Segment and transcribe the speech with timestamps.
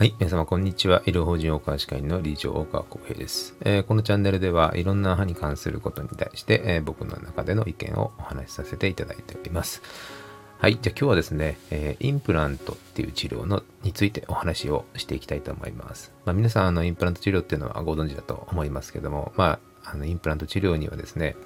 [0.00, 0.14] はい。
[0.18, 1.02] 皆様、こんにちは。
[1.04, 9.82] 医療法人大川歯科医の理事長、大川浩平です、えー、このチャンネルでは、いろんな歯に関することに対して、えー、僕の中での意見をお話しさせていただいております。
[10.56, 10.78] はい。
[10.80, 16.14] じゃあ今日はですね、えー、インプラントっていう治療のについてお話をしていきたいと思います。
[16.24, 21.36] まあ、皆さん、あの、インプラント治療っていうのはご存知だと思いますけども、まあ、あの、インプラント治療にはですね、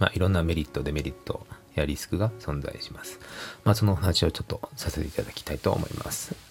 [0.00, 3.20] まあ、いろんなメリット、デメリットやリスクが存在します。
[3.62, 6.49] まあ、そのお話をちょっとさせていただきたいと思います。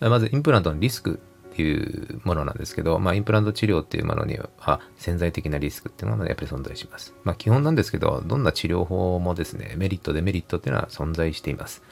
[0.00, 1.20] まずインプラントのリスク
[1.52, 7.14] っていうものなんですけど、まあ、インプラント治療っていうものには潜在的なリスクっていうものがやっぱり存在します。
[7.24, 11.82] まあ、基本なんですけど、どんな治療法もですね、メリット、デメリットっていうのは存在しています。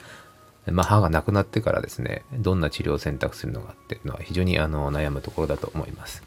[0.71, 6.23] まあ、歯がなくなってからですね、どんな治療を選択するのかっていうのは非常にあの悩むところだと思います。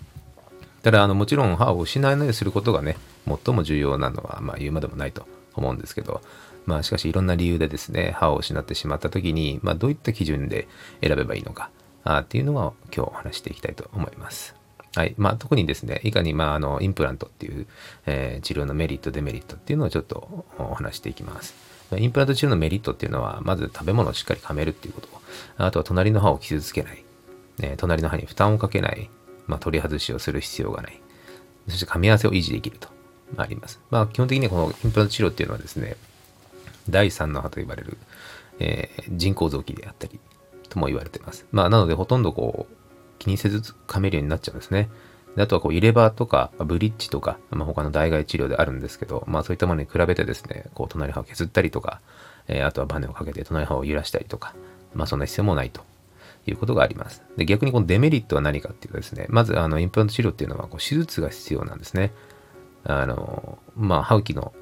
[0.82, 6.20] ただ、あのもちろん歯を失わないようにすることがね、最も重要なのは、まあ、言うまでもないと思うんですけど、
[6.70, 10.68] まあしかしいろんな理由でですね、歯を失ってしまった時に、まあどういった基準で
[11.02, 11.71] 選べばいいのか、
[12.04, 14.54] あっていうのを今日お話していきたいと思います。
[14.95, 15.15] はい。
[15.18, 17.66] まあ特にですね、いかにまああのインプラントっていう、
[18.07, 21.54] えー、治療のメリット、デメリットっていうのをちょっとお話していきます。
[21.96, 25.09] インプラント治療のメリットっていうのは、まず食べ物をしっかり噛めるっていうこと。
[25.57, 27.05] あとは隣の歯を傷つけない。
[27.59, 29.10] ね、隣の歯に負担をかけない。
[29.49, 31.02] まあ取り外しをする必要がない。
[31.68, 32.88] そして噛み合わせを維持できると。
[33.37, 33.80] あります。
[33.90, 35.96] まあ基本的にこのインプラント治療っていうのはですね、
[36.91, 37.96] 第3の歯と呼ばれる、
[38.59, 40.21] えー、人工臓器であったり
[40.69, 41.46] とも言われてます。
[41.52, 42.74] まあ、なのでほとんどこう、
[43.19, 44.88] 気にせず噛めるようになっちゃうんですね。
[45.37, 52.01] であとはこう入れ歯とかブリッジとか、まあ、他の代替治療であるんですけど、まあそういったものに比べてですね、こう隣歯を削ったりとか、
[52.49, 54.55] えー、あとはバネをかけて隣歯を揺らしたりとか、
[54.95, 55.83] まあそんな必要もないと
[56.46, 57.23] いうことがあります。
[57.37, 62.13] で逆にこのデメリットは何かっていうとですね、まずあのインプラント治療っていうのはこう手術が必要なんですね。
[62.85, 64.53] あの、まあ歯茎の、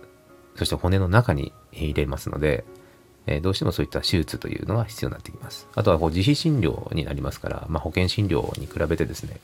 [0.59, 2.64] そして骨の中に入れますので、
[3.28, 5.69] えどうしてもそういった手術というのは必要になってきます。
[5.77, 9.38] あとはこう自費診療になりますから、まあ、保険診療に比べてですね、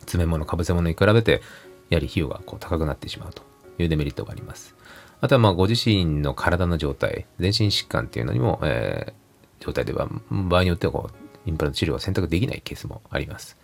[0.00, 1.42] 詰め物、かぶせ物に比べて、
[1.88, 3.42] やはり費用がこう高くなってしまうと
[3.80, 4.76] いうデメリットがあります。
[5.20, 13.56] あとはまあご自身の体の状態、全身疾患っていうのにも、えー、状態では場合によってはこうインプラント治療が選択できないケースもあります。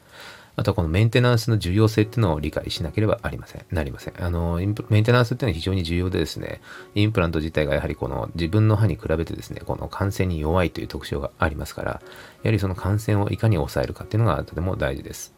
[0.56, 3.64] あとはこのメンテナンスの重要性っていうのを理解しなければありません。
[3.70, 4.14] なりません。
[4.18, 4.58] あの、
[4.88, 6.62] メンテナンスっていうのは非常に重要でですね、
[6.94, 12.00] インプラント自体がやはりこの自分の歯に比べてですね、この感染に弱いという特徴がありますから、や
[12.44, 15.34] はりその感染をいかに抑えるかっていうのがとても大事です。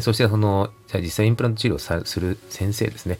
[0.00, 3.18] そしてその、じゃあ実際インプラント治療をする先生ですね。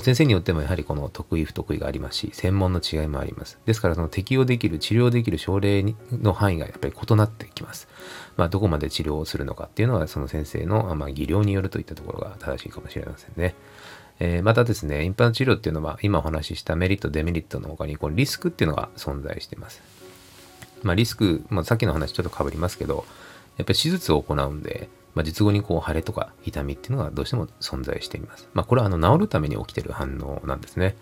[0.00, 3.58] 先生によってもやはりこの得意不得意がありますし、専門の違いもあります。
[3.64, 7.88] ですからその適用できる、治療できる症例の範囲がやっぱり異なってきます。
[8.36, 13.54] まあどこまで治療をするのかっていうのはその先生の、まあ、技量によるといったところが正しいかもしれませんね。
[14.20, 19.82] えー、またですね、インプラント治療っていうのは今お話ししたメリット、デメリットの他にこうリスクっていうのが存在しています。
[20.82, 23.04] まあリスク、まあさっきの話ちょっと被りますけど、
[23.56, 28.48] やっぱり手術を行うんで、まあ、術後にこう腫れとか痛みっていうのがどうしても存在しています。
[28.52, 30.96] まあ、これはあの治るために起きてる反応なんですね。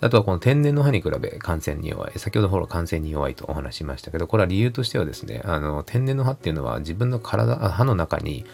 [0.00, 2.18] あとはこの天然の歯に比べ感染に弱い。
[2.18, 8.44] 先ほどほら感染に弱いとお話しましたけど、これは理由としてはですね、あの天然の歯っていうのは自分の体、歯の中に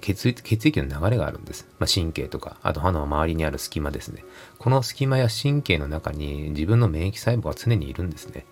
[0.00, 1.66] 血血液の流れがあるんです。
[1.78, 4.24] まあ、神経とか、あと歯の周りにある隙間ですね。
[4.58, 8.44] この隙間や神経の中に自分の免疫細胞が常にいるんですね。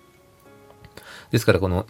[1.31, 1.85] ですからこの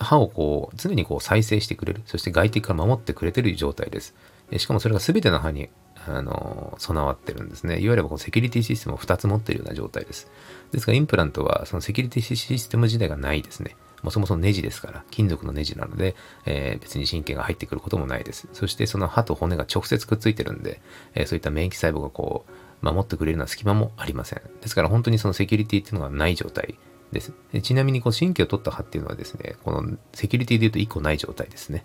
[0.00, 2.02] 歯をこう常にこう再生してくれる。
[2.06, 4.14] そして外敵から守ってくれてる状態です。
[4.56, 5.68] しかもそれが全ての歯に
[6.08, 7.78] あの備わってるんですね。
[7.78, 10.30] いわゆるこうセキュリティシステムを2つ持ってるような状態です。
[10.72, 13.76] ですがインプラントはそのセキュリティシステム自体がないですね。
[14.02, 16.16] もうそもそもネジですから、金属のネジなので、
[16.46, 18.48] えー、別に神経が入ってくることもないです。
[18.54, 20.80] そしてその歯と骨が直接くっついてるんで、
[21.14, 22.52] えー、そういった免疫細胞がこう、
[22.82, 24.40] 守ってくれるような隙間もありません。
[24.62, 26.78] ですから本当にそのセキュリティっていうのがない状態
[27.12, 27.32] です。
[27.62, 31.84] ちなみにこう神経を取った歯っていうのはですね、このセキュリティで言うと1個ない状態ですね。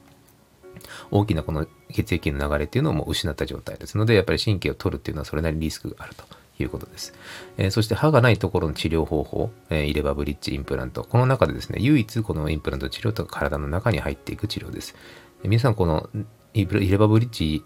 [1.12, 6.24] 大きなこの血液の流れっていうのをもう失った状態ですので、やっぱり神経を取るっていうのはそれなりにリスクがあると
[6.60, 7.14] いうことです。
[7.58, 11.04] えー、そして歯がないところの治療方法、えー、入れ歯ブリッジインプラント。
[11.04, 14.96] この中でですね、唯一このインプラント治療とか体の中に入っていく治療です。
[15.44, 16.10] えー、皆さんこの
[16.54, 17.64] 入れ歯ブリッジ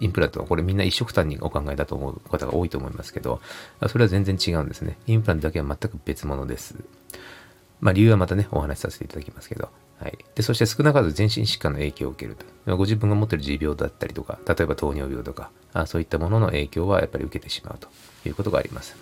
[0.00, 3.40] インプラントはこれみんな一色単にお考えだと思う方が多いと思いますけど、
[3.88, 4.98] それは全然違うんですね。
[5.06, 6.76] インプラントだけは全く別物です。
[7.80, 9.68] まあ理由はまたね、お話しさせていただきますけど。
[10.00, 10.18] はい。
[10.34, 12.36] で、そして少なからず全身疾患の影響を受ける
[12.66, 12.76] と。
[12.76, 17.88] ご自分が持っている持病だったりとか、例えば糖尿病とか、あそういったものの影響はやっぱり受けてしまうと
[18.28, 18.96] いうことがあります。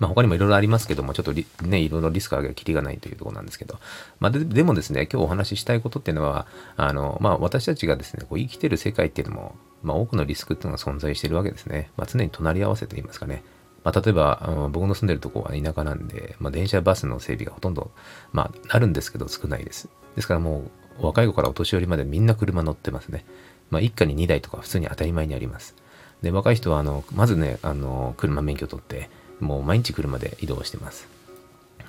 [0.00, 1.32] まあ、他にもいろいろありますけども、ちょっと
[1.66, 3.78] ね、いろいろリスクを上げるきりがないというところなんですけど、
[4.20, 11.90] まあで、でもですね、今日お話ししたいことっていうのは、あの、まあ、私たちがですね、こう生きてる世界っていうのも、まあ、多くのリスクっていうのが存在しているわけですね。
[11.96, 13.42] まあ、常に隣り合わせと言いますかね。
[13.84, 17.90] まあ、例えば、僕の住んでるとこは田舎なんで、まあ、電車バスの整備がほとんど、
[18.32, 19.88] まあ、あるんですけど少ないです。
[20.14, 20.64] ですからも
[21.00, 23.24] う若い子からお年寄りまでみんな車乗ってますね。
[23.70, 25.74] まあ、一家に2台とか普通に当たり前にあります。
[26.22, 31.08] で、若い人は、あの、まずね、あの、車免許取って、もう毎日車で移動してます。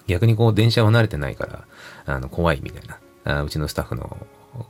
[0.07, 1.65] 逆にこう、電車は慣れてないから、
[2.05, 2.97] あの、怖いみたいな。
[3.25, 4.17] あうちのスタッフの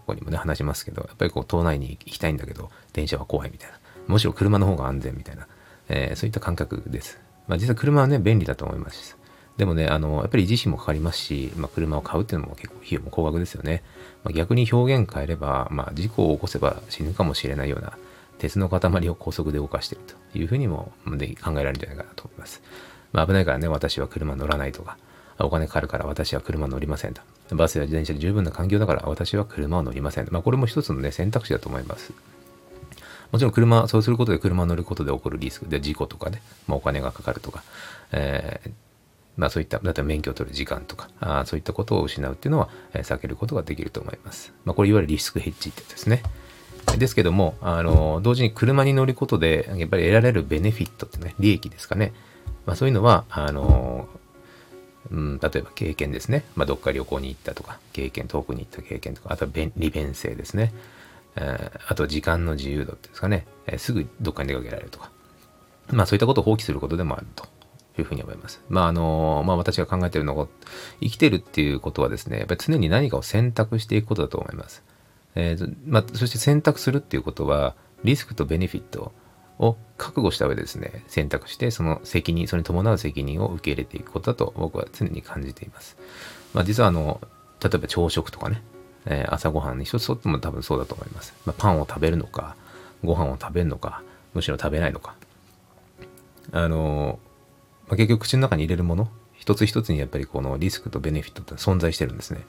[0.05, 3.77] 子にもね、話しますけど、やっぱりこう、島内に行きたいんだけど、電車は怖いみたいな。
[4.07, 5.47] むしろ車の方が安全みたいな。
[5.89, 7.19] えー、そういった感覚です。
[7.47, 9.17] まあ、実は車はね、便利だと思います。
[9.57, 13.83] でもね、あの、やっぱり維持費もかかりますし、まあ、車を買うっていうのも結構費用も高額ですよね。
[14.23, 17.97] まあ、逆に表現変えれば、まあ、事故を起こせば死ぬかもしれないような
[18.39, 22.61] 鉄の塊を高速で動かしているというふうにもで考えられるんじゃないかなと思います。
[23.11, 24.97] まあ、危ないからね、私は車乗らないとか、
[25.39, 27.21] お金かかるから私は車乗りませんと。
[27.51, 30.27] バスや自転車で十分な環境だから私は車を乗りません。
[30.31, 32.13] まあ、これも一つのね、選択肢だと思います。
[33.31, 37.63] もちろん車、そうすることで車乗ることで起こるリスクで事故とかね、まあ、お金がかかるとか、
[38.11, 38.71] えー、
[39.37, 44.53] まあそういった、だって免許を取る時間とか、あそういったことを失うっていうのは、え、避けることができると思います。
[44.65, 46.21] まあこれいわゆるリスクヘッジってやつですね。
[46.97, 52.13] ですけども、あの、同時に車に乗ることで、やっぱり得られるベネフィットってね、利益ですかね。
[52.65, 54.07] まあそういうのは、あの、
[55.11, 56.43] うん、例えば経験ですね。
[56.55, 60.73] まあどっか旅行に行ったとか、経験、遠くに行った経験とか、あとは利便性ですね。
[61.35, 65.11] え、あと時間の自由度っていうんですかね、えー、すぐどっかに出かけられるとか。
[65.91, 67.45] まあそういったことを放棄することでもあると
[67.97, 68.61] いうふうに思います。
[68.69, 70.47] まああの、まあ私が考えてるのが、
[71.01, 74.83] 生きてるっていうことはですね、やっぱり常に何かを選択していくことだと思います。
[75.35, 79.11] えー、まあそして選択するっていうことは、リスクとベネフィット
[79.59, 85.97] を覚悟した上でですね、選択して、その責任、それに伴う責任を受け入れていくことだと僕は常に感じています。
[86.53, 87.21] まあ実はあの、
[87.61, 88.61] 例えば朝食とかね、
[89.05, 91.33] えー、朝ごはんに一つとっても多分そうだと思います。
[91.45, 92.55] まあ、パンを食べるのか、
[93.03, 94.01] ご飯を食べるのか、
[94.33, 95.15] むしろ食べないのか。
[96.51, 102.41] あのー、まあ、結局口の中に入れるもの、一つ一つにやっぱりこのリスクとベネフィットって存在してるんですね。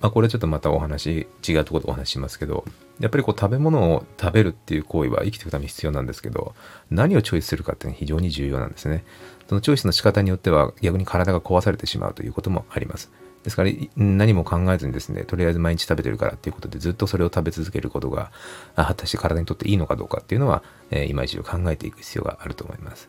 [0.00, 2.64] まあ、これちょっとまたお話、違うところでお話しますけど、
[3.00, 6.54] やっぱりこう食べ物を食べるっていう行為は生きていくために必要なんですけど、
[6.90, 9.04] 何をチョイスするかっていうのは非常に重要なんですね。
[9.48, 13.10] そのチョイスの仕方によっては逆に体が壊されてしまうということもあります。
[13.44, 18.30] ですから何も考えずにですね、とりあえず毎日食べてるからっていうことでずっとそれを食べ続けることが
[18.76, 23.08] 果たして体にとっていいのかどうかっていうのは、えー、今一度考えていく必要があると思います。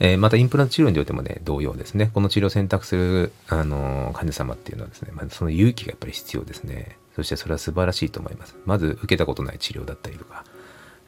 [0.00, 2.10] えー、またインプラント治療においてもね、同様ですね。
[2.12, 6.96] この治療を選択する、あの、患者様っていうのはですね、まあ、その勇気がやっぱり必要ですね。
[7.14, 8.56] そしてそれは素晴らしいと思います。
[8.64, 10.44] まず受けたことない治療だったりとか、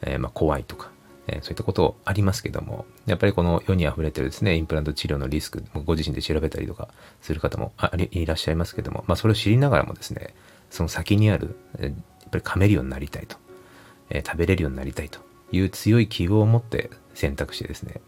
[0.01, 0.91] えー、ま怖いとか、
[1.27, 6.89] えそういったことありますけども、やっぱりこの世に溢れてるですね、インプラント治療のリスク、ご自身で調べたりとか
[7.21, 7.73] する方も
[8.11, 10.35] いらっしゃいますけども、まあそれを知りながらもですね、
[10.69, 11.91] その先にある、やっ
[12.29, 13.37] ぱり噛めるようになりたいと、
[14.09, 15.19] えー、食べれるようになりたいと
[15.51, 18.01] いう強い希望を持って選択してですね、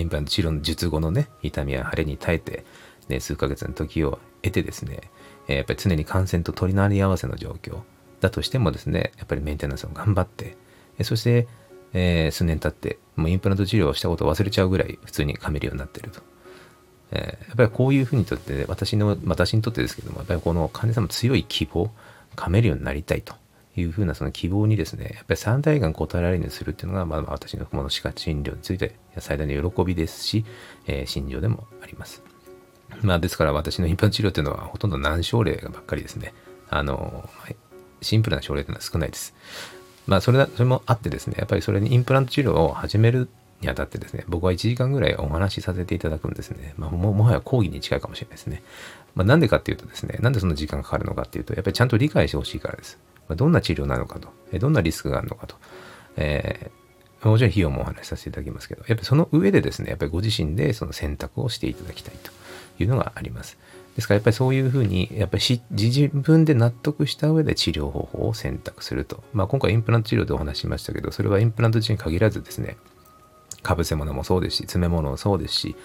[0.00, 2.64] インプラント治療の術後のね、痛みや腫れに耐えて、
[3.08, 5.10] ね、数ヶ月の時を得てですね、
[5.48, 7.80] え、やっぱり常に感染と取りなり合わせの状況
[8.20, 10.56] だとしてもですね、やっぱりメンテナンスを頑張って、
[11.02, 11.48] そして、
[11.92, 16.20] えー、数年経って、もうインプラント治療をしたことを忘れちゃうぐらい普通に噛めるようになってると。
[17.10, 21.90] えー、やっぱりこういうふうにとって、私の、私にとってですけども、やっぱりこの患者さんの強い希望、
[22.36, 23.34] 噛めるようになりたいと
[23.76, 30.44] いうふうなその希望にですね、やっぱり三大願答えられるようにするっていうのが、まあ、私のこの歯科診療について最大の喜びですし、
[30.86, 32.22] えー、診療でもあります。
[33.00, 36.34] まあ、ですから私のインプラント治療っていうのはほとんど難症例ばっかりですね。
[36.68, 37.28] あの、
[38.02, 39.34] シンプルな症例というのは少ないです。
[40.06, 43.28] まあそれそれもあってですね、やっぱりそれにインプラント治療を始める
[43.60, 46.74] にあたってですね、僕は1時間ぐらいお話しさせていただくんですね。
[46.76, 48.62] まあ、ももはや講義に近いかもしれないですね。
[49.14, 52.98] まあ、なんでかっていうとですね、なんでその時間がかかるのかっていうと、やっぱりちゃんと理解してほしいからです。
[53.28, 55.56] どんな治療なのかと、どんなリスクがあるのかと、
[56.16, 62.30] えー、もちろん費用もお話しさせていただきますけど、やっぱりその上でですね、やっぱりご自身でその選択をしていただきたいと
[62.82, 63.58] いうのがあります。
[63.94, 69.22] ですからやっぱりそういうふうに、やっぱり自分で納得した上で治療方法を選択すると。
[69.32, 72.76] まあ今回インプラント治療でお話ししましたけど、それはインプラント治療に限らずですね、
[73.62, 75.76] かぶせ物もそうですし、詰め物もそうですし、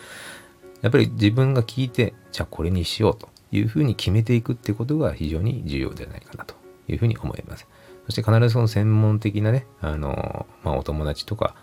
[0.82, 6.56] やっぱり自分が聞いて、じゃあこれにしようというふうに決めていくっていうことが非常に重要ではないかなと
[6.88, 7.68] いうふうに思います。
[8.06, 11.56] そして必ずその専門的なね、あの、まあお友達とか、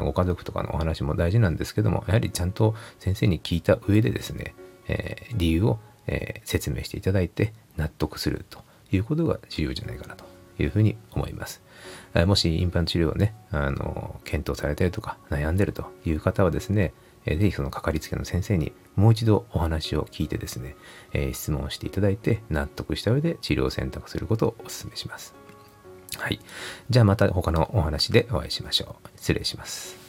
[0.00, 4.54] ご家族とかのお話も大事なんですけども、やはりちゃんと先生に聞いた上でですね、
[4.88, 8.60] えー、理由をえー、説明していただいて納得すると
[8.90, 10.24] いうことが重要じゃないかなと
[10.58, 11.62] いうふうに思います。
[12.26, 16.92] もしインプラン治療をね、あの、検討されてるとか悩んでるという方はですね、
[17.24, 20.76] えー、ぜひそのかかりつけの先生にもう一度お話を聞いてですね、
[21.12, 25.34] えー、質問をしていただいて納得した上で治療を選択することをお勧めします。
[26.18, 26.40] はい。
[26.90, 29.08] じゃあまた他のお話でお会いしましょう。
[29.16, 30.01] 失礼します。